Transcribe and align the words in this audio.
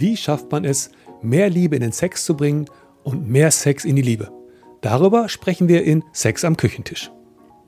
Wie 0.00 0.16
schafft 0.16 0.50
man 0.50 0.64
es, 0.64 0.90
mehr 1.20 1.50
Liebe 1.50 1.76
in 1.76 1.82
den 1.82 1.92
Sex 1.92 2.24
zu 2.24 2.34
bringen 2.34 2.64
und 3.04 3.28
mehr 3.28 3.50
Sex 3.50 3.84
in 3.84 3.96
die 3.96 4.02
Liebe? 4.02 4.32
Darüber 4.80 5.28
sprechen 5.28 5.68
wir 5.68 5.84
in 5.84 6.02
Sex 6.14 6.42
am 6.42 6.56
Küchentisch. 6.56 7.12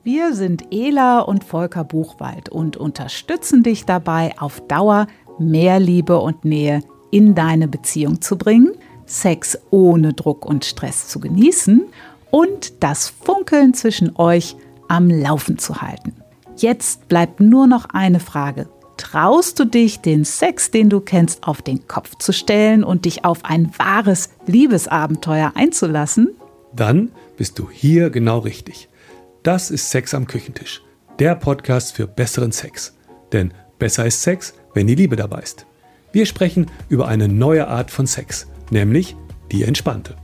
Wir 0.03 0.33
sind 0.33 0.63
Ela 0.71 1.19
und 1.19 1.43
Volker 1.43 1.83
Buchwald 1.83 2.49
und 2.49 2.75
unterstützen 2.75 3.61
dich 3.61 3.85
dabei, 3.85 4.33
auf 4.39 4.61
Dauer 4.67 5.05
mehr 5.37 5.79
Liebe 5.79 6.19
und 6.19 6.43
Nähe 6.43 6.81
in 7.11 7.35
deine 7.35 7.67
Beziehung 7.67 8.19
zu 8.19 8.35
bringen, 8.35 8.71
Sex 9.05 9.55
ohne 9.69 10.13
Druck 10.13 10.43
und 10.43 10.65
Stress 10.65 11.09
zu 11.09 11.19
genießen 11.19 11.83
und 12.31 12.81
das 12.83 13.09
Funkeln 13.09 13.75
zwischen 13.75 14.15
euch 14.15 14.55
am 14.87 15.07
Laufen 15.07 15.59
zu 15.59 15.83
halten. 15.83 16.15
Jetzt 16.57 17.07
bleibt 17.07 17.39
nur 17.41 17.67
noch 17.67 17.89
eine 17.93 18.19
Frage. 18.19 18.69
Traust 18.97 19.59
du 19.59 19.65
dich, 19.65 20.01
den 20.01 20.25
Sex, 20.25 20.71
den 20.71 20.89
du 20.89 20.99
kennst, 20.99 21.43
auf 21.43 21.61
den 21.61 21.87
Kopf 21.87 22.15
zu 22.17 22.31
stellen 22.31 22.83
und 22.83 23.05
dich 23.05 23.25
auf 23.25 23.45
ein 23.45 23.71
wahres 23.77 24.29
Liebesabenteuer 24.45 25.53
einzulassen? 25.55 26.29
Dann 26.75 27.11
bist 27.37 27.59
du 27.59 27.69
hier 27.69 28.09
genau 28.09 28.39
richtig. 28.39 28.89
Das 29.43 29.71
ist 29.71 29.89
Sex 29.89 30.13
am 30.13 30.27
Küchentisch, 30.27 30.81
der 31.19 31.35
Podcast 31.35 31.93
für 31.93 32.07
besseren 32.07 32.51
Sex. 32.51 32.95
Denn 33.31 33.53
besser 33.79 34.05
ist 34.05 34.21
Sex, 34.21 34.53
wenn 34.73 34.87
die 34.87 34.95
Liebe 34.95 35.15
dabei 35.15 35.41
ist. 35.41 35.65
Wir 36.11 36.25
sprechen 36.25 36.67
über 36.89 37.07
eine 37.07 37.27
neue 37.27 37.67
Art 37.67 37.91
von 37.91 38.07
Sex, 38.07 38.47
nämlich 38.69 39.15
die 39.51 39.63
entspannte. 39.63 40.15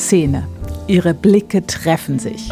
Szene. 0.00 0.48
Ihre 0.86 1.14
Blicke 1.14 1.66
treffen 1.66 2.18
sich. 2.18 2.48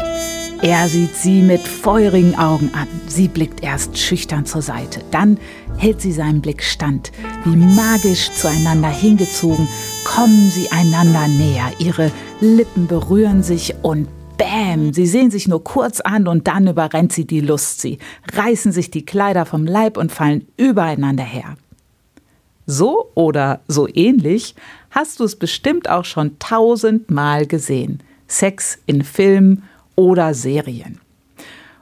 Er 0.61 0.87
sieht 0.87 1.15
sie 1.15 1.41
mit 1.41 1.61
feurigen 1.61 2.37
Augen 2.37 2.71
an. 2.73 2.87
Sie 3.07 3.27
blickt 3.27 3.63
erst 3.63 3.97
schüchtern 3.97 4.45
zur 4.45 4.61
Seite. 4.61 5.01
Dann 5.11 5.37
hält 5.77 6.01
sie 6.01 6.11
seinen 6.11 6.41
Blick 6.41 6.63
stand. 6.63 7.11
Wie 7.45 7.55
magisch 7.55 8.31
zueinander 8.31 8.89
hingezogen, 8.89 9.67
kommen 10.03 10.49
sie 10.51 10.69
einander 10.71 11.27
näher. 11.27 11.71
Ihre 11.79 12.11
Lippen 12.39 12.87
berühren 12.87 13.41
sich 13.41 13.73
und 13.81 14.07
Bäm! 14.37 14.93
Sie 14.93 15.05
sehen 15.05 15.31
sich 15.31 15.49
nur 15.49 15.63
kurz 15.63 15.99
an 15.99 16.27
und 16.27 16.47
dann 16.47 16.67
überrennt 16.67 17.11
sie 17.11 17.25
die 17.25 17.41
Lust. 17.41 17.81
Sie 17.81 17.97
reißen 18.33 18.71
sich 18.71 18.89
die 18.89 19.05
Kleider 19.05 19.45
vom 19.45 19.65
Leib 19.65 19.97
und 19.97 20.13
fallen 20.13 20.47
übereinander 20.55 21.25
her. 21.25 21.55
So 22.65 23.11
oder 23.15 23.61
so 23.67 23.87
ähnlich 23.87 24.55
hast 24.91 25.19
du 25.19 25.23
es 25.23 25.35
bestimmt 25.35 25.89
auch 25.89 26.05
schon 26.05 26.37
tausendmal 26.39 27.45
gesehen. 27.45 28.01
Sex 28.27 28.77
in 28.85 29.03
Filmen 29.03 29.63
oder 29.95 30.33
Serien. 30.33 30.99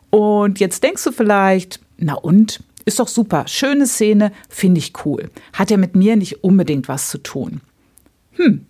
Und 0.09 0.59
jetzt 0.59 0.83
denkst 0.83 1.03
du 1.03 1.11
vielleicht, 1.11 1.80
na 1.97 2.14
und? 2.16 2.64
Ist 2.86 2.99
doch 2.99 3.09
super, 3.09 3.47
schöne 3.47 3.86
Szene, 3.86 4.31
finde 4.47 4.80
ich 4.80 4.94
cool. 5.05 5.30
Hat 5.52 5.72
ja 5.72 5.77
mit 5.77 5.95
mir 5.95 6.16
nicht 6.16 6.44
unbedingt 6.44 6.88
was 6.88 7.09
zu 7.09 7.17
tun. 7.17 7.59
Hm. 8.33 8.66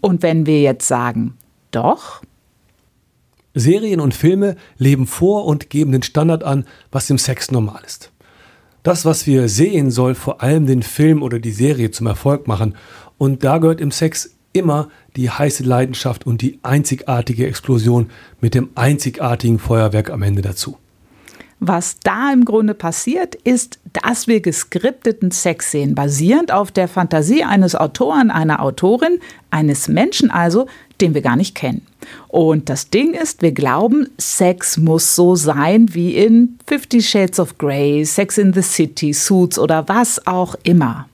Und 0.00 0.22
wenn 0.22 0.46
wir 0.46 0.62
jetzt 0.62 0.86
sagen, 0.86 1.34
doch? 1.72 2.22
Serien 3.54 4.00
und 4.00 4.14
Filme 4.14 4.56
leben 4.78 5.08
vor 5.08 5.46
und 5.46 5.68
geben 5.68 5.90
den 5.90 6.04
Standard 6.04 6.44
an, 6.44 6.64
was 6.92 7.10
im 7.10 7.18
Sex 7.18 7.50
normal 7.50 7.82
ist. 7.84 8.12
Das, 8.82 9.04
was 9.04 9.26
wir 9.26 9.48
sehen, 9.48 9.90
soll 9.90 10.14
vor 10.14 10.42
allem 10.42 10.66
den 10.66 10.82
Film 10.82 11.22
oder 11.22 11.38
die 11.38 11.50
Serie 11.50 11.90
zum 11.90 12.06
Erfolg 12.06 12.46
machen. 12.46 12.76
Und 13.20 13.44
da 13.44 13.58
gehört 13.58 13.82
im 13.82 13.90
Sex 13.90 14.30
immer 14.54 14.88
die 15.14 15.28
heiße 15.28 15.62
Leidenschaft 15.62 16.24
und 16.24 16.40
die 16.40 16.58
einzigartige 16.62 17.46
Explosion 17.46 18.08
mit 18.40 18.54
dem 18.54 18.70
einzigartigen 18.76 19.58
Feuerwerk 19.58 20.08
am 20.08 20.22
Ende 20.22 20.40
dazu. 20.40 20.78
Was 21.58 21.96
da 22.02 22.32
im 22.32 22.46
Grunde 22.46 22.72
passiert, 22.72 23.34
ist, 23.34 23.78
dass 23.92 24.26
wir 24.26 24.40
geskripteten 24.40 25.32
Sex 25.32 25.70
sehen, 25.70 25.94
basierend 25.94 26.50
auf 26.50 26.70
der 26.72 26.88
Fantasie 26.88 27.44
eines 27.44 27.74
Autoren, 27.74 28.30
einer 28.30 28.62
Autorin, 28.62 29.20
eines 29.50 29.86
Menschen 29.86 30.30
also, 30.30 30.66
den 31.02 31.12
wir 31.12 31.20
gar 31.20 31.36
nicht 31.36 31.54
kennen. 31.54 31.86
Und 32.28 32.70
das 32.70 32.88
Ding 32.88 33.12
ist, 33.12 33.42
wir 33.42 33.52
glauben, 33.52 34.08
Sex 34.16 34.78
muss 34.78 35.14
so 35.14 35.36
sein 35.36 35.92
wie 35.92 36.14
in 36.14 36.58
Fifty 36.66 37.02
Shades 37.02 37.38
of 37.38 37.58
Grey, 37.58 38.02
Sex 38.06 38.38
in 38.38 38.54
the 38.54 38.62
City, 38.62 39.12
Suits 39.12 39.58
oder 39.58 39.86
was 39.88 40.26
auch 40.26 40.54
immer. 40.62 41.09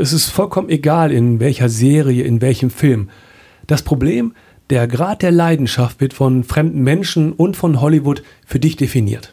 Es 0.00 0.12
ist 0.12 0.30
vollkommen 0.30 0.68
egal, 0.68 1.12
in 1.12 1.40
welcher 1.40 1.68
Serie, 1.68 2.24
in 2.24 2.40
welchem 2.40 2.70
Film. 2.70 3.10
Das 3.66 3.82
Problem, 3.82 4.34
der 4.68 4.86
Grad 4.86 5.22
der 5.22 5.32
Leidenschaft 5.32 6.00
wird 6.00 6.14
von 6.14 6.44
fremden 6.44 6.82
Menschen 6.82 7.32
und 7.32 7.56
von 7.56 7.80
Hollywood 7.80 8.22
für 8.46 8.60
dich 8.60 8.76
definiert 8.76 9.32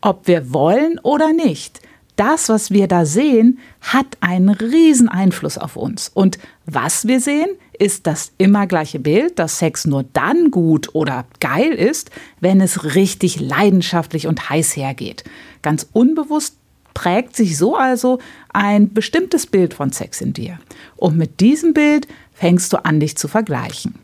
ob 0.00 0.26
wir 0.26 0.52
wollen 0.52 0.98
oder 1.02 1.32
nicht. 1.32 1.80
Das, 2.16 2.48
was 2.48 2.72
wir 2.72 2.88
da 2.88 3.04
sehen, 3.04 3.60
hat 3.80 4.18
einen 4.20 4.48
riesen 4.48 5.08
Einfluss 5.08 5.56
auf 5.56 5.76
uns. 5.76 6.10
Und 6.12 6.38
was 6.66 7.06
wir 7.06 7.20
sehen, 7.20 7.50
ist 7.78 8.08
das 8.08 8.32
immer 8.38 8.66
gleiche 8.66 8.98
Bild, 8.98 9.38
dass 9.38 9.60
Sex 9.60 9.86
nur 9.86 10.04
dann 10.12 10.50
gut 10.50 10.94
oder 10.96 11.26
geil 11.38 11.70
ist, 11.70 12.10
wenn 12.40 12.60
es 12.60 12.96
richtig 12.96 13.38
leidenschaftlich 13.38 14.26
und 14.26 14.50
heiß 14.50 14.74
hergeht. 14.74 15.22
Ganz 15.62 15.88
unbewusst 15.92 16.57
prägt 16.98 17.36
sich 17.36 17.56
so 17.56 17.76
also 17.76 18.18
ein 18.52 18.92
bestimmtes 18.92 19.46
Bild 19.46 19.72
von 19.72 19.92
Sex 19.92 20.20
in 20.20 20.32
dir. 20.32 20.58
Und 20.96 21.16
mit 21.16 21.38
diesem 21.38 21.72
Bild 21.72 22.08
fängst 22.34 22.72
du 22.72 22.84
an, 22.84 22.98
dich 22.98 23.16
zu 23.16 23.28
vergleichen. 23.28 23.94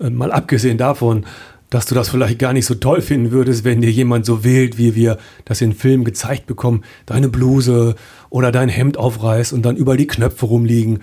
Äh, 0.00 0.08
mal 0.08 0.32
abgesehen 0.32 0.78
davon, 0.78 1.26
dass 1.68 1.84
du 1.84 1.94
das 1.94 2.08
vielleicht 2.08 2.38
gar 2.38 2.54
nicht 2.54 2.64
so 2.64 2.76
toll 2.76 3.02
finden 3.02 3.30
würdest, 3.30 3.64
wenn 3.64 3.82
dir 3.82 3.90
jemand 3.90 4.24
so 4.24 4.42
wählt, 4.42 4.78
wie 4.78 4.94
wir 4.94 5.18
das 5.44 5.60
in 5.60 5.74
Filmen 5.74 6.02
gezeigt 6.02 6.46
bekommen, 6.46 6.82
deine 7.04 7.28
Bluse 7.28 7.94
oder 8.30 8.52
dein 8.52 8.70
Hemd 8.70 8.96
aufreißt 8.96 9.52
und 9.52 9.60
dann 9.60 9.76
überall 9.76 9.98
die 9.98 10.06
Knöpfe 10.06 10.46
rumliegen. 10.46 11.00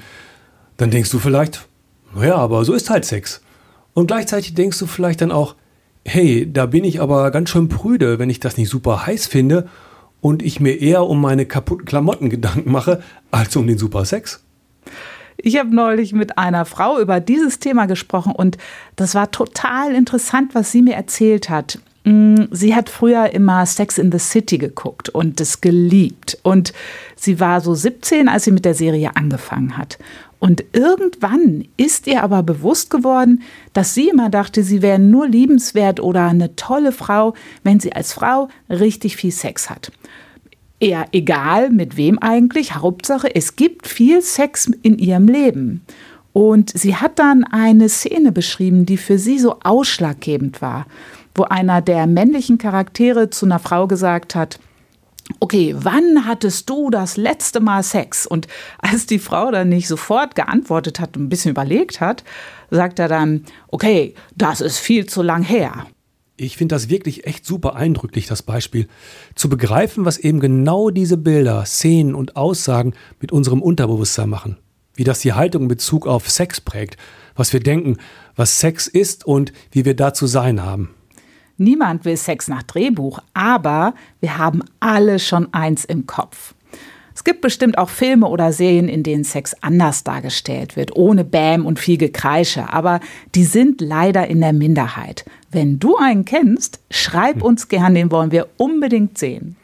Dann 0.75 0.90
denkst 0.90 1.12
du 1.12 1.19
vielleicht, 1.19 1.68
naja, 2.16 2.36
aber 2.36 2.66
so 2.66 2.74
ist 2.74 2.90
halt 2.90 3.06
Sex. 3.06 3.42
Und 3.94 4.08
gleichzeitig 4.08 4.56
denkst 4.56 4.80
du 4.80 4.88
vielleicht 4.88 5.22
dann 5.22 5.31
auch, 5.31 5.54
hey, 6.04 6.52
da 6.52 6.66
bin 6.66 6.84
ich 6.84 7.00
aber 7.00 7.30
ganz 7.30 7.52
schön 7.52 7.69
prüde, 7.69 8.18
wenn 8.18 8.31
ich 8.31 8.40
das 8.40 8.58
nicht 8.58 8.69
super 8.69 9.06
heiß 9.06 9.28
finde 9.28 9.69
und 10.22 10.42
ich 10.42 10.60
mir 10.60 10.80
eher 10.80 11.06
um 11.06 11.22
meine 11.22 11.46
kaputten 11.46 11.86
Klamotten 11.86 12.30
Gedanken 12.30 12.72
mache, 12.72 13.02
als 13.32 13.56
um 13.56 13.68
den 13.68 13.78
super 13.78 14.06
Sex. 14.06 14.44
Ich 15.38 15.58
habe 15.58 15.74
neulich 15.74 16.14
mit 16.14 16.38
einer 16.38 16.66
Frau 16.66 17.00
über 17.00 17.20
dieses 17.20 17.60
Thema 17.60 17.86
gesprochen 17.86 18.32
und 18.32 18.58
das 18.96 19.14
war 19.14 19.30
total 19.32 19.94
interessant, 19.94 20.56
was 20.56 20.72
sie 20.72 20.82
mir 20.82 20.96
erzählt 20.96 21.50
hat. 21.50 21.80
Mm, 22.07 22.45
sie 22.51 22.73
hat 22.73 22.90
früher 22.90 23.31
immer 23.31 23.66
Sex 23.66 23.97
in 23.97 24.13
the 24.13 24.19
City 24.19 24.57
geguckt 24.57 25.09
und 25.09 25.41
es 25.41 25.59
geliebt. 25.59 26.38
Und 26.41 26.72
sie 27.18 27.41
war 27.41 27.59
so 27.59 27.75
17, 27.75 28.29
als 28.29 28.45
sie 28.45 28.51
mit 28.51 28.63
der 28.63 28.75
Serie 28.75 29.18
angefangen 29.18 29.78
hat. 29.78 29.97
Und 30.40 30.63
irgendwann 30.72 31.68
ist 31.75 32.07
ihr 32.07 32.23
aber 32.23 32.44
bewusst 32.44 32.91
geworden, 32.91 33.41
dass 33.73 33.94
sie 33.94 34.07
immer 34.07 34.29
dachte, 34.29 34.63
sie 34.63 34.81
wäre 34.81 35.00
nur 35.00 35.28
liebenswert 35.28 36.00
oder 36.00 36.28
eine 36.28 36.56
tolle 36.56 36.94
Frau, 36.94 37.34
wenn 37.63 37.81
sie 37.81 37.91
als 37.91 38.13
Frau 38.13 38.47
richtig 38.69 39.18
viel 39.18 39.31
Sex 39.31 39.69
hat 39.69 39.91
eher 40.79 41.07
egal, 41.12 41.72
mit 41.72 41.97
wem 41.97 42.19
eigentlich. 42.19 42.75
Hauptsache, 42.75 43.34
es 43.34 43.56
gibt 43.56 43.88
viel 43.88 44.22
Sex 44.22 44.69
in 44.84 45.00
ihrem 45.00 45.28
Leben. 45.28 45.81
Und 46.34 46.69
sie 46.78 46.95
hat 46.95 47.18
dann 47.18 47.44
eine 47.45 47.89
Szene 47.89 48.31
beschrieben, 48.31 48.85
die 48.85 48.97
für 48.97 49.18
sie 49.18 49.39
so 49.39 49.57
ausschlaggebend 49.63 50.62
war, 50.62 50.85
wo 51.38 51.44
einer 51.44 51.81
der 51.81 52.08
männlichen 52.08 52.58
Charaktere 52.58 53.30
zu 53.30 53.46
einer 53.46 53.59
Frau 53.59 53.88
gesagt 53.88 54.36
hat, 54.36 54.59
okay, 55.40 55.75
wann 55.78 56.25
hattest 56.25 56.70
du 56.70 56.90
das 56.90 57.18
letzte 57.18 57.59
Mal 57.59 57.84
Sex? 57.84 58.25
Und 58.25 58.48
als 58.80 59.06
die 59.06 59.20
Frau 59.20 59.51
dann 59.51 59.69
nicht 59.69 59.88
sofort 59.88 60.36
geantwortet 60.36 61.00
hat 61.00 61.16
und 61.16 61.24
ein 61.24 61.30
bisschen 61.30 61.51
überlegt 61.51 62.01
hat, 62.01 62.24
sagt 62.72 63.00
er 63.00 63.07
dann, 63.07 63.45
okay, 63.68 64.13
das 64.36 64.62
ist 64.62 64.80
viel 64.80 65.06
zu 65.06 65.22
lang 65.22 65.44
her. 65.44 65.86
Ich 66.39 66.57
finde 66.57 66.75
das 66.75 66.89
wirklich 66.89 67.25
echt 67.25 67.45
super 67.45 67.75
eindrücklich, 67.75 68.28
das 68.28 68.44
Beispiel. 68.44 68.88
Zu 69.34 69.50
begreifen, 69.50 70.06
was 70.06 70.19
eben 70.19 70.39
genau 70.39 70.92
diese 70.92 71.18
Bilder, 71.18 71.66
Szenen 71.66 72.13
und 72.13 72.36
Aussagen 72.36 72.94
mit 73.19 73.31
unserem 73.31 73.62
Unterbewusstsein 73.62 74.30
machen. 74.30 74.57
Wie 74.94 75.04
das 75.04 75.19
die 75.19 75.34
Haltung 75.34 75.63
in 75.63 75.68
Bezug 75.68 76.06
auf 76.06 76.30
Sex 76.30 76.62
prägt, 76.62 76.98
was 77.36 77.54
wir 77.54 77.60
denken, 77.60 77.98
was 78.36 78.60
Sex 78.60 78.88
ist 78.88 79.25
und 79.25 79.51
wie 79.72 79.86
wir 79.86 79.95
da 79.95 80.13
zu 80.13 80.28
sein 80.28 80.63
haben. 80.63 80.92
Niemand 81.57 82.06
will 82.06 82.18
Sex 82.18 82.48
nach 82.48 82.63
Drehbuch, 82.63 83.19
aber 83.33 83.94
wir 84.19 84.38
haben 84.38 84.62
alle 84.80 85.19
schon 85.19 85.54
eins 85.54 85.86
im 85.86 86.06
Kopf. 86.06 86.54
Es 87.15 87.24
gibt 87.24 87.42
bestimmt 87.42 87.80
auch 87.80 87.89
Filme 87.89 88.27
oder 88.27 88.54
Serien, 88.54 88.88
in 88.88 89.01
denen 89.01 89.24
Sex 89.24 89.56
anders 89.62 90.04
dargestellt 90.04 90.75
wird, 90.75 90.95
ohne 90.95 91.24
Bäm 91.24 91.65
und 91.65 91.80
viel 91.80 91.98
Gekreische, 91.98 92.71
aber 92.71 93.00
die 93.33 93.44
sind 93.44 93.81
leider 93.81 94.27
in 94.27 94.39
der 94.39 94.54
Minderheit. 94.54 95.25
Wenn 95.50 95.80
du 95.80 95.98
einen 95.98 96.25
kennst, 96.25 96.80
schreib 96.92 97.42
uns 97.42 97.69
gern, 97.69 97.95
den 97.95 98.12
wollen 98.12 98.31
wir 98.31 98.48
unbedingt 98.57 99.18
sehen. 99.18 99.56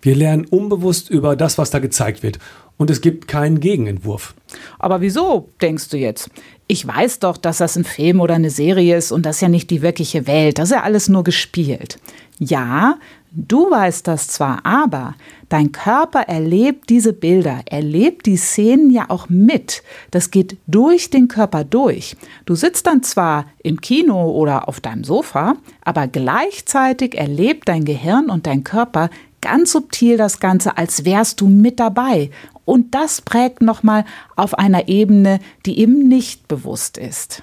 Wir 0.00 0.14
lernen 0.14 0.44
unbewusst 0.44 1.10
über 1.10 1.34
das, 1.34 1.58
was 1.58 1.70
da 1.70 1.80
gezeigt 1.80 2.22
wird 2.22 2.38
und 2.76 2.90
es 2.90 3.00
gibt 3.00 3.26
keinen 3.26 3.58
Gegenentwurf. 3.58 4.34
Aber 4.78 5.00
wieso, 5.00 5.48
denkst 5.60 5.88
du 5.88 5.96
jetzt? 5.96 6.30
Ich 6.66 6.86
weiß 6.86 7.18
doch, 7.18 7.36
dass 7.36 7.58
das 7.58 7.76
ein 7.76 7.84
Film 7.84 8.20
oder 8.20 8.34
eine 8.34 8.50
Serie 8.50 8.96
ist 8.96 9.12
und 9.12 9.26
das 9.26 9.36
ist 9.36 9.42
ja 9.42 9.48
nicht 9.48 9.70
die 9.70 9.82
wirkliche 9.82 10.26
Welt. 10.26 10.58
Das 10.58 10.70
ist 10.70 10.76
ja 10.76 10.82
alles 10.82 11.08
nur 11.08 11.24
gespielt. 11.24 11.98
Ja, 12.38 12.96
du 13.32 13.70
weißt 13.70 14.06
das 14.08 14.28
zwar, 14.28 14.64
aber 14.64 15.14
dein 15.50 15.72
Körper 15.72 16.20
erlebt 16.20 16.88
diese 16.88 17.12
Bilder, 17.12 17.60
erlebt 17.66 18.24
die 18.24 18.38
Szenen 18.38 18.90
ja 18.90 19.10
auch 19.10 19.28
mit. 19.28 19.82
Das 20.10 20.30
geht 20.30 20.56
durch 20.66 21.10
den 21.10 21.28
Körper 21.28 21.64
durch. 21.64 22.16
Du 22.46 22.54
sitzt 22.54 22.86
dann 22.86 23.02
zwar 23.02 23.44
im 23.62 23.80
Kino 23.82 24.30
oder 24.30 24.68
auf 24.68 24.80
deinem 24.80 25.04
Sofa, 25.04 25.56
aber 25.82 26.06
gleichzeitig 26.06 27.18
erlebt 27.18 27.68
dein 27.68 27.84
Gehirn 27.84 28.30
und 28.30 28.46
dein 28.46 28.64
Körper 28.64 29.10
ganz 29.40 29.72
subtil 29.72 30.16
das 30.16 30.40
Ganze, 30.40 30.76
als 30.76 31.04
wärst 31.04 31.40
du 31.40 31.48
mit 31.48 31.80
dabei. 31.80 32.30
Und 32.64 32.94
das 32.94 33.20
prägt 33.20 33.62
nochmal 33.62 34.04
auf 34.36 34.58
einer 34.58 34.88
Ebene, 34.88 35.40
die 35.66 35.80
ihm 35.80 36.08
nicht 36.08 36.48
bewusst 36.48 36.98
ist. 36.98 37.42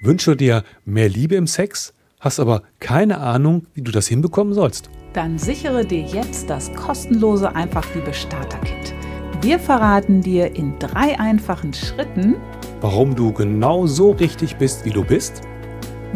Wünsche 0.00 0.36
dir 0.36 0.64
mehr 0.84 1.08
Liebe 1.08 1.36
im 1.36 1.46
Sex, 1.46 1.94
hast 2.20 2.40
aber 2.40 2.62
keine 2.80 3.18
Ahnung, 3.18 3.66
wie 3.74 3.82
du 3.82 3.90
das 3.90 4.06
hinbekommen 4.06 4.52
sollst? 4.52 4.90
Dann 5.12 5.38
sichere 5.38 5.84
dir 5.84 6.02
jetzt 6.02 6.50
das 6.50 6.72
kostenlose 6.74 7.54
Einfachliebe 7.54 8.12
Starter 8.12 8.58
Kit. 8.58 8.94
Wir 9.40 9.58
verraten 9.58 10.22
dir 10.22 10.54
in 10.56 10.78
drei 10.78 11.18
einfachen 11.18 11.72
Schritten, 11.72 12.36
warum 12.80 13.14
du 13.14 13.32
genau 13.32 13.86
so 13.86 14.10
richtig 14.10 14.56
bist, 14.56 14.84
wie 14.84 14.90
du 14.90 15.04
bist 15.04 15.42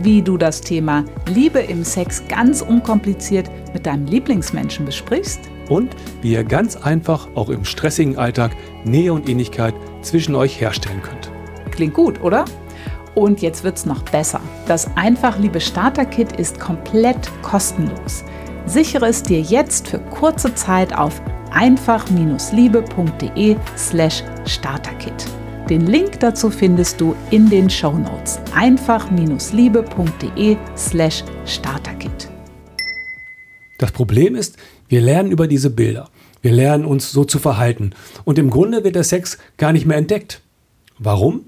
wie 0.02 0.22
du 0.22 0.36
das 0.36 0.60
Thema 0.60 1.04
Liebe 1.26 1.58
im 1.58 1.84
Sex 1.84 2.22
ganz 2.28 2.62
unkompliziert 2.62 3.50
mit 3.72 3.86
deinem 3.86 4.06
Lieblingsmenschen 4.06 4.86
besprichst 4.86 5.40
und 5.68 5.94
wie 6.22 6.32
ihr 6.32 6.44
ganz 6.44 6.76
einfach 6.76 7.28
auch 7.34 7.48
im 7.48 7.64
stressigen 7.64 8.16
Alltag 8.16 8.52
Nähe 8.84 9.12
und 9.12 9.28
Ähnlichkeit 9.28 9.74
zwischen 10.02 10.34
euch 10.34 10.60
herstellen 10.60 11.02
könnt. 11.02 11.30
Klingt 11.70 11.94
gut, 11.94 12.20
oder? 12.22 12.44
Und 13.14 13.42
jetzt 13.42 13.64
wird's 13.64 13.84
noch 13.84 14.02
besser. 14.02 14.40
Das 14.66 14.96
Einfach 14.96 15.38
Liebe 15.38 15.60
Starter 15.60 16.04
Kit 16.04 16.32
ist 16.32 16.60
komplett 16.60 17.30
kostenlos. 17.42 18.24
Sichere 18.66 19.06
es 19.06 19.22
dir 19.22 19.40
jetzt 19.40 19.88
für 19.88 19.98
kurze 19.98 20.54
Zeit 20.54 20.96
auf 20.96 21.20
einfach-liebe.de/slash 21.50 24.22
starterkit. 24.44 25.26
Den 25.68 25.86
Link 25.86 26.18
dazu 26.20 26.50
findest 26.50 26.98
du 26.98 27.14
in 27.30 27.50
den 27.50 27.68
Show 27.68 27.92
Notes. 27.92 28.40
einfach-liebe.de 28.54 30.56
slash 30.74 31.22
starterkit. 31.44 32.30
Das 33.78 33.92
Problem 33.92 34.34
ist, 34.34 34.56
wir 34.88 35.02
lernen 35.02 35.30
über 35.30 35.46
diese 35.46 35.68
Bilder. 35.68 36.08
Wir 36.40 36.52
lernen 36.52 36.86
uns 36.86 37.12
so 37.12 37.24
zu 37.24 37.38
verhalten. 37.38 37.90
Und 38.24 38.38
im 38.38 38.48
Grunde 38.48 38.82
wird 38.82 38.96
der 38.96 39.04
Sex 39.04 39.36
gar 39.58 39.74
nicht 39.74 39.84
mehr 39.84 39.98
entdeckt. 39.98 40.40
Warum? 40.98 41.44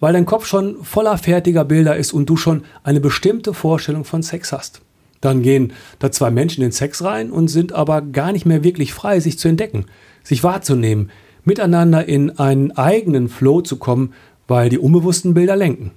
Weil 0.00 0.14
dein 0.14 0.26
Kopf 0.26 0.46
schon 0.46 0.82
voller 0.82 1.16
fertiger 1.16 1.64
Bilder 1.64 1.94
ist 1.94 2.12
und 2.12 2.28
du 2.28 2.36
schon 2.36 2.64
eine 2.82 2.98
bestimmte 2.98 3.54
Vorstellung 3.54 4.04
von 4.04 4.24
Sex 4.24 4.50
hast. 4.50 4.80
Dann 5.20 5.42
gehen 5.42 5.72
da 6.00 6.10
zwei 6.10 6.32
Menschen 6.32 6.64
in 6.64 6.72
Sex 6.72 7.04
rein 7.04 7.30
und 7.30 7.46
sind 7.46 7.72
aber 7.72 8.02
gar 8.02 8.32
nicht 8.32 8.44
mehr 8.44 8.64
wirklich 8.64 8.92
frei, 8.92 9.20
sich 9.20 9.38
zu 9.38 9.46
entdecken, 9.46 9.86
sich 10.24 10.42
wahrzunehmen, 10.42 11.12
miteinander 11.44 12.06
in 12.06 12.38
einen 12.38 12.72
eigenen 12.72 13.28
Flow 13.28 13.60
zu 13.60 13.76
kommen, 13.76 14.12
weil 14.48 14.68
die 14.68 14.78
unbewussten 14.78 15.34
Bilder 15.34 15.56
lenken. 15.56 15.92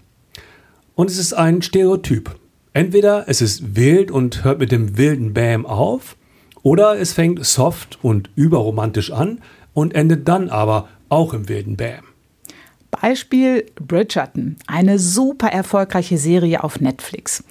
Und 0.96 1.10
es 1.10 1.18
ist 1.18 1.34
ein 1.34 1.62
Stereotyp. 1.62 2.36
Entweder 2.74 3.26
es 3.28 3.42
ist 3.42 3.76
wild 3.76 4.12
und 4.12 4.44
hört 4.44 4.60
mit 4.60 4.72
dem 4.72 4.98
wilden 4.98 5.34
Bam 5.34 5.66
auf, 5.66 6.16
oder 6.64 6.98
es 6.98 7.14
fängt 7.14 7.46
soft 7.46 8.00
und 8.04 8.30
überromantisch 8.36 9.12
an 9.12 9.40
und 9.74 9.94
endet 9.94 10.28
dann 10.28 10.50
aber 10.50 10.90
auch 11.10 11.34
im 11.34 11.48
wilden 11.48 11.78
Bam. 11.78 12.04
Beispiel 13.02 13.66
Bridgerton, 13.76 14.58
eine 14.68 15.00
super 15.00 15.48
erfolgreiche 15.48 16.18
Serie 16.18 16.64
auf 16.64 16.80
Netflix. 16.80 17.44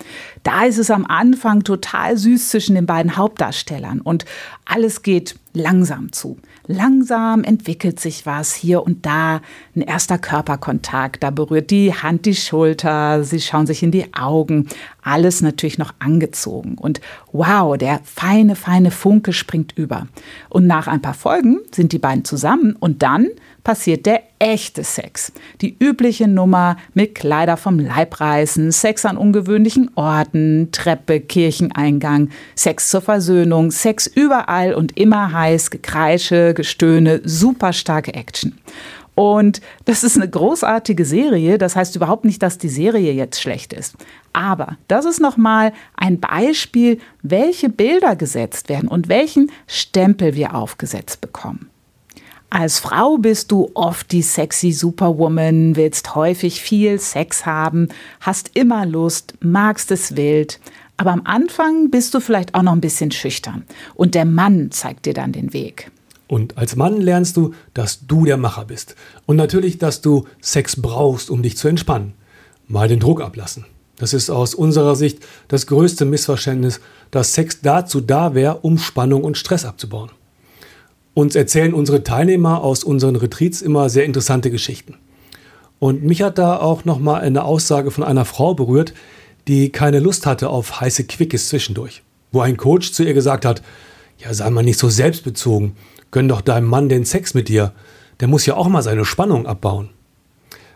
Da 0.43 0.64
ist 0.64 0.79
es 0.79 0.91
am 0.91 1.06
Anfang 1.06 1.64
total 1.64 2.17
süß 2.17 2.50
zwischen 2.50 2.75
den 2.75 2.87
beiden 2.87 3.17
Hauptdarstellern 3.17 4.00
und 4.00 4.25
alles 4.64 5.02
geht 5.02 5.37
langsam 5.52 6.12
zu. 6.12 6.38
Langsam 6.67 7.44
entwickelt 7.44 8.00
sich 8.00 8.26
was 8.26 8.55
hier 8.55 8.82
und 8.82 9.06
da, 9.06 9.41
ein 9.76 9.82
erster 9.82 10.19
Körperkontakt, 10.19 11.23
da 11.23 11.31
berührt 11.31 11.70
die 11.70 11.94
Hand 11.94 12.26
die 12.26 12.35
Schulter, 12.35 13.23
sie 13.23 13.41
schauen 13.41 13.67
sich 13.67 13.82
in 13.82 13.91
die 13.91 14.14
Augen, 14.14 14.69
alles 15.02 15.43
natürlich 15.43 15.79
noch 15.79 15.94
angezogen. 15.99 16.76
Und 16.76 17.00
wow, 17.32 17.76
der 17.76 18.00
feine, 18.05 18.56
feine 18.56 18.91
Funke 18.91 19.32
springt 19.32 19.73
über. 19.76 20.08
Und 20.49 20.67
nach 20.67 20.88
ein 20.88 21.02
paar 21.02 21.14
Folgen 21.14 21.58
sind 21.70 21.93
die 21.93 21.99
beiden 21.99 22.25
zusammen 22.25 22.75
und 22.79 23.02
dann 23.02 23.29
passiert 23.64 24.06
der 24.06 24.22
echte 24.38 24.84
Sex. 24.84 25.32
Die 25.62 25.76
übliche 25.78 26.28
Nummer 26.28 26.76
mit 26.93 27.14
Kleider 27.14 27.56
vom 27.56 27.78
Leib 27.78 28.20
reißen, 28.20 28.70
Sex 28.70 29.05
an 29.06 29.16
ungewöhnlichen 29.16 29.90
Orten, 29.94 30.69
Treppe, 30.70 31.20
Kircheneingang, 31.20 32.28
Sex 32.55 32.90
zur 32.90 33.00
Versöhnung, 33.00 33.70
Sex 33.70 34.06
überall 34.06 34.75
und 34.75 34.96
immer 34.96 35.32
heiß, 35.32 35.70
Gekreische, 35.70 36.55
Gestöhne, 36.55 37.22
super 37.25 37.72
starke 37.72 38.14
Action. 38.14 38.58
Und 39.14 39.61
das 39.84 40.02
ist 40.02 40.17
eine 40.17 40.28
großartige 40.28 41.05
Serie. 41.05 41.56
Das 41.56 41.76
heißt 41.76 41.94
überhaupt 41.96 42.25
nicht, 42.25 42.43
dass 42.43 42.58
die 42.58 42.69
Serie 42.69 43.12
jetzt 43.12 43.40
schlecht 43.40 43.72
ist. 43.72 43.94
Aber 44.32 44.76
das 44.88 45.05
ist 45.05 45.20
nochmal 45.20 45.72
ein 45.96 46.19
Beispiel, 46.19 46.99
welche 47.22 47.69
Bilder 47.69 48.17
gesetzt 48.17 48.69
werden 48.69 48.88
und 48.88 49.08
welchen 49.08 49.52
Stempel 49.69 50.34
wir 50.34 50.55
aufgesetzt 50.55 51.20
bekommen. 51.20 51.70
Als 52.50 52.79
Frau 52.79 53.19
bist 53.19 53.50
du 53.50 53.70
oft 53.75 54.12
die 54.12 54.23
sexy 54.23 54.70
Superwoman, 54.70 55.75
willst 55.76 56.14
häufig 56.14 56.61
viel 56.61 57.00
Sex 57.00 57.46
haben, 57.46 57.88
hast 58.20 58.52
immer 58.55 58.87
Lust, 58.87 59.35
magst 59.41 59.91
es 59.91 60.17
wild. 60.17 60.61
Aber 60.96 61.12
am 61.12 61.23
Anfang 61.25 61.91
bist 61.91 62.14
du 62.14 62.20
vielleicht 62.20 62.55
auch 62.55 62.62
noch 62.62 62.73
ein 62.73 62.81
bisschen 62.81 63.11
schüchtern. 63.11 63.64
Und 63.94 64.14
der 64.14 64.25
Mann 64.25 64.70
zeigt 64.70 65.06
dir 65.06 65.14
dann 65.14 65.32
den 65.32 65.52
Weg. 65.52 65.91
Und 66.29 66.56
als 66.56 66.76
Mann 66.76 67.00
lernst 67.00 67.37
du, 67.37 67.55
dass 67.75 68.06
du 68.06 68.25
der 68.25 68.37
Macher 68.37 68.64
bist. 68.64 68.94
Und 69.26 69.37
natürlich, 69.37 69.79
dass 69.79 70.00
du 70.00 70.26
Sex 70.41 70.81
brauchst, 70.81 71.31
um 71.31 71.43
dich 71.43 71.56
zu 71.56 71.69
entspannen. 71.69 72.14
Mal 72.67 72.88
den 72.88 73.00
Druck 73.00 73.20
ablassen. 73.20 73.67
Das 73.96 74.12
ist 74.12 74.31
aus 74.31 74.55
unserer 74.55 74.96
Sicht 74.96 75.25
das 75.49 75.67
größte 75.67 76.05
Missverständnis, 76.05 76.81
dass 77.11 77.35
Sex 77.35 77.61
dazu 77.61 78.00
da 78.00 78.35
wäre, 78.35 78.58
um 78.58 78.79
Spannung 78.79 79.23
und 79.23 79.38
Stress 79.38 79.64
abzubauen. 79.64 80.11
Uns 81.14 81.37
erzählen 81.37 81.72
unsere 81.72 82.02
Teilnehmer 82.02 82.62
aus 82.62 82.82
unseren 82.82 83.16
Retreats 83.16 83.62
immer 83.62 83.88
sehr 83.88 84.05
interessante 84.05 84.50
Geschichten. 84.50 84.96
Und 85.79 86.03
mich 86.03 86.22
hat 86.22 86.38
da 86.38 86.58
auch 86.58 86.84
nochmal 86.84 87.20
eine 87.20 87.44
Aussage 87.44 87.91
von 87.91 88.05
einer 88.05 88.24
Frau 88.24 88.55
berührt, 88.55 88.94
die 89.46 89.70
keine 89.70 90.00
Lust 90.00 90.27
hatte 90.27 90.48
auf 90.48 90.81
heiße 90.81 91.05
Quickies 91.05 91.48
zwischendurch. 91.48 92.03
Wo 92.32 92.41
ein 92.41 92.56
Coach 92.56 92.93
zu 92.93 93.05
ihr 93.05 93.15
gesagt 93.15 93.44
hat, 93.44 93.62
ja, 94.19 94.34
sei 94.34 94.50
mal 94.50 94.62
nicht 94.62 94.79
so 94.79 94.88
selbstbezogen, 94.88 95.77
gönn 96.10 96.29
doch 96.29 96.41
deinem 96.41 96.67
Mann 96.67 96.88
den 96.88 97.05
Sex 97.05 97.34
mit 97.34 97.48
dir, 97.48 97.72
der 98.20 98.29
muss 98.29 98.46
ja 98.46 98.56
auch 98.56 98.69
mal 98.69 98.82
seine 98.82 99.05
Spannung 99.05 99.46
abbauen. 99.46 99.91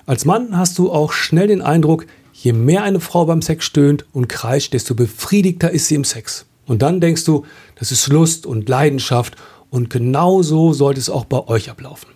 Als 0.06 0.24
Mann 0.24 0.56
hast 0.56 0.78
du 0.78 0.92
auch 0.92 1.12
schnell 1.12 1.48
den 1.48 1.62
Eindruck, 1.62 2.06
je 2.32 2.52
mehr 2.52 2.82
eine 2.82 3.00
Frau 3.00 3.26
beim 3.26 3.42
Sex 3.42 3.64
stöhnt 3.64 4.06
und 4.12 4.28
kreischt, 4.28 4.72
desto 4.72 4.94
befriedigter 4.94 5.70
ist 5.70 5.88
sie 5.88 5.94
im 5.96 6.04
Sex. 6.04 6.46
Und 6.66 6.82
dann 6.82 7.00
denkst 7.00 7.24
du, 7.24 7.44
das 7.76 7.92
ist 7.92 8.08
Lust 8.08 8.46
und 8.46 8.68
Leidenschaft 8.68 9.36
und 9.70 9.90
genau 9.90 10.42
so 10.42 10.72
sollte 10.72 11.00
es 11.00 11.10
auch 11.10 11.24
bei 11.24 11.46
euch 11.46 11.70
ablaufen. 11.70 12.10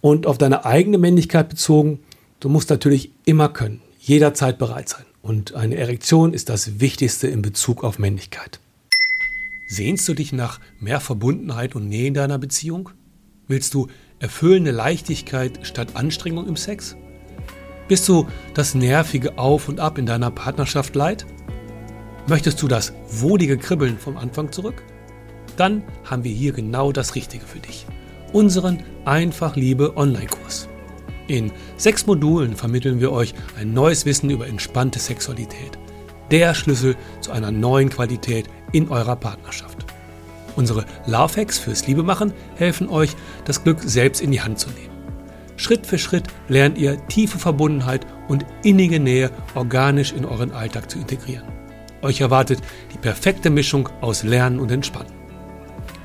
Und 0.00 0.26
auf 0.26 0.38
deine 0.38 0.64
eigene 0.64 0.98
Männlichkeit 0.98 1.48
bezogen, 1.48 2.00
du 2.40 2.48
musst 2.48 2.70
natürlich 2.70 3.12
immer 3.24 3.48
können, 3.48 3.80
jederzeit 3.98 4.58
bereit 4.58 4.88
sein. 4.88 5.04
Und 5.22 5.54
eine 5.54 5.76
Erektion 5.76 6.34
ist 6.34 6.48
das 6.48 6.80
Wichtigste 6.80 7.28
in 7.28 7.42
Bezug 7.42 7.84
auf 7.84 7.98
Männlichkeit. 7.98 8.58
Sehnst 9.68 10.08
du 10.08 10.14
dich 10.14 10.32
nach 10.32 10.58
mehr 10.80 11.00
Verbundenheit 11.00 11.76
und 11.76 11.88
Nähe 11.88 12.08
in 12.08 12.14
deiner 12.14 12.38
Beziehung? 12.38 12.90
Willst 13.46 13.74
du 13.74 13.86
erfüllende 14.18 14.72
Leichtigkeit 14.72 15.60
statt 15.62 15.94
Anstrengung 15.94 16.48
im 16.48 16.56
Sex? 16.56 16.96
Bist 17.88 18.08
du 18.08 18.26
das 18.54 18.74
nervige 18.74 19.38
Auf 19.38 19.68
und 19.68 19.78
Ab 19.78 19.98
in 19.98 20.06
deiner 20.06 20.30
Partnerschaft 20.30 20.94
leid? 20.94 21.26
Möchtest 22.26 22.60
du 22.62 22.68
das 22.68 22.92
wohlige 23.08 23.56
Kribbeln 23.56 23.98
vom 23.98 24.16
Anfang 24.16 24.50
zurück? 24.52 24.82
Dann 25.62 25.84
haben 26.04 26.24
wir 26.24 26.32
hier 26.32 26.52
genau 26.52 26.90
das 26.90 27.14
Richtige 27.14 27.46
für 27.46 27.60
dich. 27.60 27.86
Unseren 28.32 28.82
Einfach 29.04 29.54
Liebe 29.54 29.96
Online-Kurs. 29.96 30.68
In 31.28 31.52
sechs 31.76 32.04
Modulen 32.04 32.56
vermitteln 32.56 32.98
wir 32.98 33.12
euch 33.12 33.32
ein 33.56 33.72
neues 33.72 34.04
Wissen 34.04 34.28
über 34.28 34.48
entspannte 34.48 34.98
Sexualität. 34.98 35.78
Der 36.32 36.54
Schlüssel 36.54 36.96
zu 37.20 37.30
einer 37.30 37.52
neuen 37.52 37.90
Qualität 37.90 38.48
in 38.72 38.88
eurer 38.88 39.14
Partnerschaft. 39.14 39.86
Unsere 40.56 40.84
Love 41.06 41.40
Hacks 41.40 41.60
fürs 41.60 41.86
Liebemachen 41.86 42.32
helfen 42.56 42.88
euch, 42.88 43.14
das 43.44 43.62
Glück 43.62 43.78
selbst 43.84 44.20
in 44.20 44.32
die 44.32 44.40
Hand 44.40 44.58
zu 44.58 44.68
nehmen. 44.70 44.90
Schritt 45.56 45.86
für 45.86 45.98
Schritt 45.98 46.24
lernt 46.48 46.76
ihr 46.76 47.06
tiefe 47.06 47.38
Verbundenheit 47.38 48.04
und 48.26 48.44
innige 48.64 48.98
Nähe 48.98 49.30
organisch 49.54 50.12
in 50.12 50.24
euren 50.24 50.50
Alltag 50.50 50.90
zu 50.90 50.98
integrieren. 50.98 51.46
Euch 52.02 52.20
erwartet 52.20 52.58
die 52.92 52.98
perfekte 52.98 53.48
Mischung 53.48 53.88
aus 54.00 54.24
Lernen 54.24 54.58
und 54.58 54.72
Entspannen. 54.72 55.21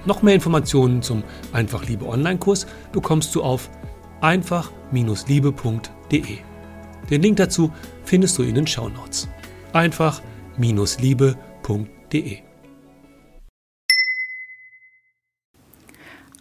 Noch 0.07 0.21
mehr 0.21 0.35
Informationen 0.35 1.01
zum 1.01 1.23
Einfach 1.51 1.85
Liebe 1.85 2.07
Online-Kurs 2.07 2.65
bekommst 2.93 3.35
du 3.35 3.43
auf 3.43 3.69
einfach-liebe.de. 4.21 6.37
Den 7.09 7.21
Link 7.21 7.35
dazu 7.35 7.73
findest 8.05 8.37
du 8.37 8.43
in 8.43 8.55
den 8.55 8.65
Shownotes. 8.65 9.27
einfach-liebe.de. 9.73 12.37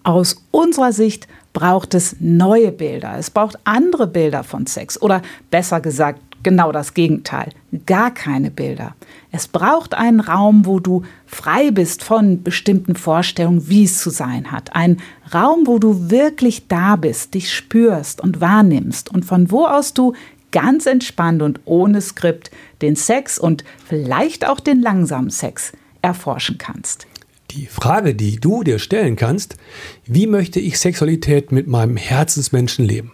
Aus 0.04 0.37
unserer 0.52 0.92
Sicht 0.92 1.26
braucht 1.52 1.94
es 1.94 2.14
neue 2.20 2.70
Bilder. 2.70 3.18
Es 3.18 3.30
braucht 3.30 3.58
andere 3.64 4.06
Bilder 4.06 4.44
von 4.44 4.66
Sex. 4.66 5.02
Oder 5.02 5.23
besser 5.50 5.80
gesagt, 5.80 6.20
genau 6.47 6.71
das 6.71 6.95
Gegenteil. 6.95 7.50
Gar 7.87 8.15
keine 8.15 8.53
Bilder. 8.53 8.95
Es 9.33 9.49
braucht 9.49 9.95
einen 9.95 10.21
Raum, 10.21 10.65
wo 10.65 10.79
du 10.79 11.03
frei 11.26 11.73
bist 11.73 12.05
von 12.05 12.45
bestimmten 12.45 12.95
Vorstellungen, 12.95 13.69
wie 13.69 13.83
es 13.83 13.99
zu 13.99 14.11
sein 14.11 14.53
hat. 14.53 14.76
Ein 14.76 14.99
Raum, 15.35 15.67
wo 15.67 15.81
du 15.81 16.09
wirklich 16.09 16.69
da 16.69 16.95
bist, 16.95 17.35
dich 17.35 17.53
spürst 17.53 18.21
und 18.21 18.41
wahrnimmst 18.41 19.11
und 19.12 19.25
von 19.25 19.50
wo 19.50 19.67
aus 19.67 19.93
du 19.93 20.12
ganz 20.53 20.87
entspannt 20.87 21.43
und 21.43 21.59
ohne 21.65 22.00
Skript 22.00 22.53
den 22.81 22.95
Sex 22.95 23.41
und 23.41 23.65
vielleicht 23.85 24.47
auch 24.47 24.61
den 24.61 24.81
langsamen 24.81 25.31
Sex 25.31 25.73
erforschen 26.00 26.59
kannst. 26.59 27.09
Die 27.50 27.67
Frage, 27.67 28.15
die 28.15 28.37
du 28.37 28.62
dir 28.62 28.79
stellen 28.79 29.17
kannst, 29.17 29.57
wie 30.05 30.29
möchte 30.29 30.61
ich 30.61 30.79
Sexualität 30.79 31.50
mit 31.50 31.67
meinem 31.67 31.97
Herzensmenschen 31.97 32.85
leben? 32.85 33.11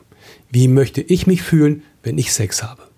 Wie 0.50 0.68
möchte 0.68 1.00
ich 1.00 1.26
mich 1.26 1.40
fühlen, 1.40 1.82
wenn 2.02 2.18
ich 2.18 2.34
Sex 2.34 2.62
habe? 2.62 2.91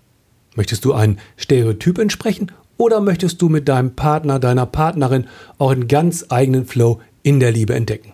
Möchtest 0.55 0.85
du 0.85 0.93
ein 0.93 1.19
Stereotyp 1.37 1.99
entsprechen 1.99 2.51
oder 2.77 3.01
möchtest 3.01 3.41
du 3.41 3.49
mit 3.49 3.67
deinem 3.67 3.95
Partner, 3.95 4.39
deiner 4.39 4.65
Partnerin 4.65 5.27
auch 5.57 5.71
einen 5.71 5.87
ganz 5.87 6.25
eigenen 6.29 6.65
Flow 6.65 7.01
in 7.23 7.39
der 7.39 7.51
Liebe 7.51 7.75
entdecken? 7.75 8.13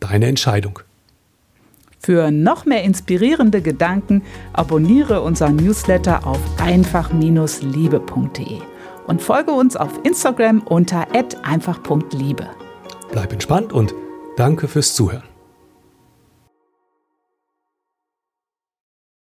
Deine 0.00 0.26
Entscheidung. 0.26 0.80
Für 1.98 2.30
noch 2.30 2.66
mehr 2.66 2.84
inspirierende 2.84 3.62
Gedanken 3.62 4.22
abonniere 4.52 5.22
unseren 5.22 5.56
Newsletter 5.56 6.26
auf 6.26 6.40
einfach-liebe.de 6.58 8.58
und 9.06 9.22
folge 9.22 9.52
uns 9.52 9.76
auf 9.76 10.00
Instagram 10.02 10.60
unter 10.60 11.06
einfach.liebe. 11.42 12.46
Bleib 13.10 13.32
entspannt 13.32 13.72
und 13.72 13.94
danke 14.36 14.68
fürs 14.68 14.94
Zuhören. 14.94 15.33